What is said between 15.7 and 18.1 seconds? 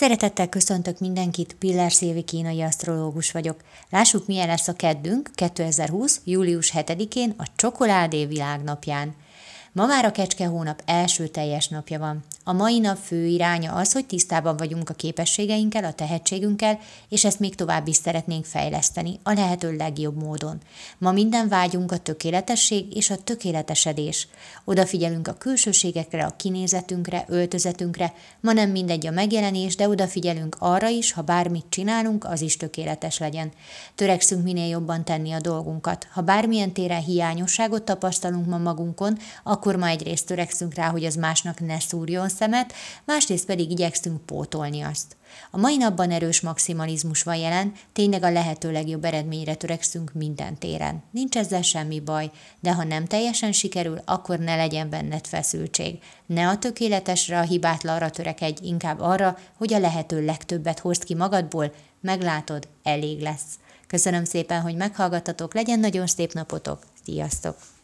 a tehetségünkkel, és ezt még tovább is